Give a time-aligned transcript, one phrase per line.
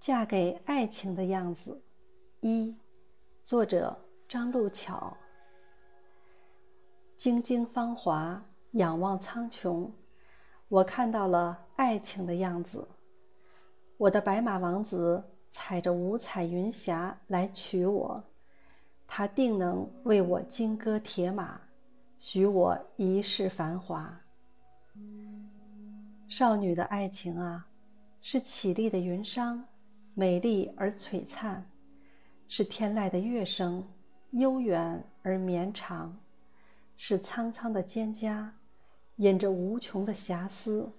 [0.00, 1.78] 嫁给爱情的样子，
[2.40, 2.74] 一，
[3.44, 3.94] 作者
[4.26, 5.14] 张路巧。
[7.18, 8.42] 晶晶芳华，
[8.72, 9.90] 仰望苍穹，
[10.68, 12.88] 我看到了爱情的样子。
[13.98, 18.24] 我的白马王子踩着五彩云霞来娶我，
[19.06, 21.60] 他定能为我金戈铁马，
[22.16, 24.18] 许我一世繁华。
[26.26, 27.68] 少女的爱情啊，
[28.22, 29.62] 是绮丽的云裳。
[30.20, 31.64] 美丽而璀璨，
[32.46, 33.88] 是天籁的乐声，
[34.32, 36.14] 悠远而绵长；
[36.94, 38.50] 是苍苍的蒹葭，
[39.16, 40.92] 引着无穷的遐思。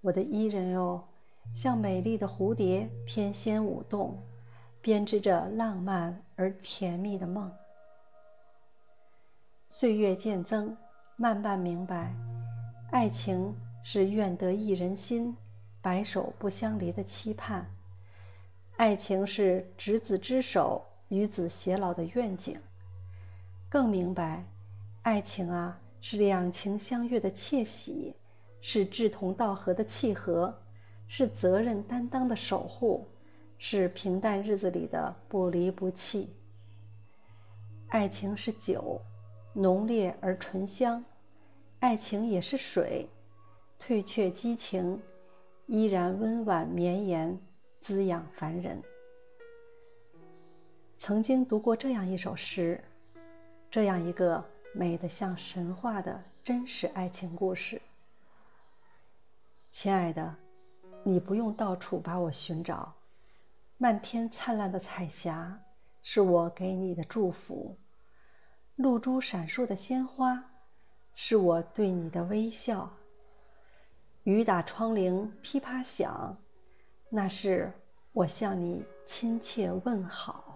[0.00, 1.08] 我的伊人哟，
[1.56, 4.22] 像美丽的蝴蝶翩跹舞动，
[4.80, 7.50] 编织着浪漫而甜蜜的梦。
[9.68, 10.76] 岁月渐增，
[11.16, 12.14] 慢慢明白，
[12.92, 13.52] 爱情
[13.82, 15.36] 是愿得一人心，
[15.82, 17.68] 白首不相离的期盼。
[18.76, 22.58] 爱情是执子之手，与子偕老的愿景。
[23.68, 24.44] 更明白，
[25.02, 28.16] 爱情啊，是两情相悦的窃喜，
[28.60, 30.60] 是志同道合的契合，
[31.06, 33.06] 是责任担当的守护，
[33.58, 36.34] 是平淡日子里的不离不弃。
[37.88, 39.00] 爱情是酒，
[39.52, 41.00] 浓烈而醇香；
[41.78, 43.08] 爱情也是水，
[43.78, 45.00] 退却激情，
[45.66, 47.38] 依然温婉绵延。
[47.84, 48.82] 滋养凡人。
[50.96, 52.82] 曾经读过这样一首诗，
[53.70, 57.78] 这样一个美得像神话的真实爱情故事。
[59.70, 60.34] 亲爱的，
[61.02, 62.90] 你不用到处把我寻找，
[63.76, 65.60] 漫天灿烂的彩霞
[66.02, 67.76] 是我给你的祝福，
[68.76, 70.42] 露珠闪烁的鲜花
[71.14, 72.90] 是我对你的微笑，
[74.22, 76.34] 雨打窗棂噼啪响。
[77.16, 77.72] 那是
[78.12, 80.53] 我向你亲切问好。